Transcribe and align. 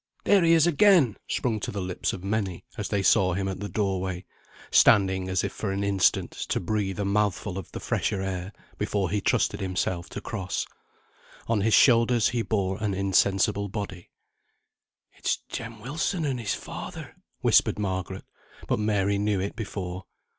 "There 0.23 0.43
he 0.43 0.53
is 0.53 0.65
again!" 0.65 1.15
sprung 1.27 1.59
to 1.59 1.69
the 1.69 1.79
lips 1.79 2.11
of 2.11 2.23
many, 2.23 2.65
as 2.75 2.89
they 2.89 3.03
saw 3.03 3.33
him 3.33 3.47
at 3.47 3.59
the 3.59 3.69
doorway, 3.69 4.25
standing 4.71 5.29
as 5.29 5.43
if 5.43 5.51
for 5.53 5.71
an 5.71 5.83
instant 5.83 6.31
to 6.49 6.59
breathe 6.59 6.99
a 6.99 7.05
mouthful 7.05 7.55
of 7.55 7.71
the 7.71 7.79
fresher 7.79 8.19
air, 8.19 8.51
before 8.79 9.11
he 9.11 9.21
trusted 9.21 9.59
himself 9.59 10.09
to 10.09 10.19
cross. 10.19 10.65
On 11.45 11.61
his 11.61 11.75
shoulders 11.75 12.29
he 12.29 12.41
bore 12.41 12.83
an 12.83 12.95
insensible 12.95 13.69
body. 13.69 14.09
"It's 15.13 15.37
Jem 15.49 15.79
Wilson 15.79 16.25
and 16.25 16.39
his 16.39 16.55
father," 16.55 17.15
whispered 17.41 17.77
Margaret; 17.77 18.25
but 18.67 18.79
Mary 18.79 19.19
knew 19.19 19.39
it 19.39 19.55
before. 19.55 20.05